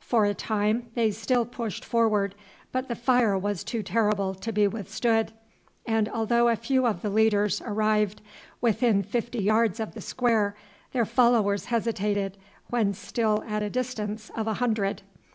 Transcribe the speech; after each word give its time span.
For 0.00 0.24
a 0.24 0.32
time 0.32 0.86
they 0.94 1.10
still 1.10 1.44
pushed 1.44 1.84
forward, 1.84 2.34
but 2.72 2.88
the 2.88 2.94
fire 2.94 3.36
was 3.36 3.62
too 3.62 3.82
terrible 3.82 4.32
to 4.34 4.50
be 4.50 4.66
withstood; 4.66 5.32
and 5.84 6.08
although 6.08 6.48
a 6.48 6.56
few 6.56 6.86
of 6.86 7.02
the 7.02 7.10
leaders 7.10 7.60
arrived 7.62 8.22
within 8.62 9.02
fifty 9.02 9.40
yards 9.42 9.80
of 9.80 9.92
the 9.92 10.00
square, 10.00 10.56
their 10.92 11.04
followers 11.04 11.66
hesitated 11.66 12.38
when 12.70 12.94
still 12.94 13.44
at 13.46 13.62
a 13.62 13.68
distance 13.68 14.30
of 14.34 14.46
a 14.46 14.54
hundred. 14.54 15.02